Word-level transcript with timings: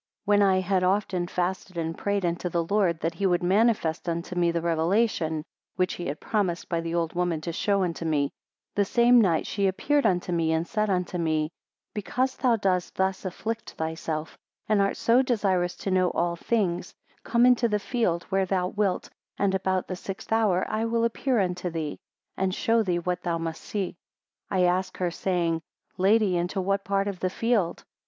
2 0.25 0.29
When 0.31 0.41
I 0.41 0.59
had 0.61 0.83
often 0.83 1.27
fasted 1.27 1.77
and 1.77 1.95
prayed 1.95 2.25
unto 2.25 2.49
the 2.49 2.63
Lord, 2.63 2.99
that 3.01 3.13
he 3.13 3.27
would 3.27 3.43
manifest 3.43 4.09
unto 4.09 4.33
me 4.35 4.49
the 4.49 4.59
revelation, 4.59 5.43
which 5.75 5.93
he 5.93 6.07
had 6.07 6.19
promised 6.19 6.67
by 6.67 6.81
the 6.81 6.95
old 6.95 7.13
woman 7.13 7.39
to 7.41 7.51
show 7.53 7.83
unto 7.83 8.03
me; 8.03 8.31
the 8.73 8.83
same 8.83 9.21
night 9.21 9.45
she 9.45 9.67
appeared 9.67 10.07
unto 10.07 10.31
me, 10.31 10.53
and 10.53 10.65
said 10.67 10.89
unto 10.89 11.19
me, 11.19 11.49
3 11.93 12.01
Because 12.01 12.35
thou 12.35 12.55
dost 12.55 12.95
thus 12.95 13.25
afflict 13.25 13.73
thyself, 13.73 14.35
and 14.67 14.81
art 14.81 14.97
so 14.97 15.21
desirous 15.21 15.75
to 15.75 15.91
know 15.91 16.09
all 16.09 16.35
things, 16.35 16.95
come 17.23 17.45
into 17.45 17.67
the 17.67 17.77
field, 17.77 18.23
where 18.29 18.47
thou 18.47 18.69
wilt, 18.69 19.07
and 19.37 19.53
about 19.53 19.87
the 19.87 19.95
sixth 19.95 20.31
hour, 20.33 20.65
I 20.67 20.83
will 20.85 21.05
appear 21.05 21.39
unto 21.39 21.69
thee, 21.69 21.99
and 22.35 22.55
show 22.55 22.81
thee 22.81 22.97
what 22.97 23.21
thou 23.21 23.37
must 23.37 23.61
see. 23.61 23.95
4 24.49 24.57
I 24.57 24.61
asked 24.63 24.97
her, 24.97 25.11
saying; 25.11 25.61
Lady, 25.95 26.37
into 26.37 26.59
what 26.59 26.83
part 26.83 27.07
of 27.07 27.19
the 27.19 27.29
field? 27.29 27.83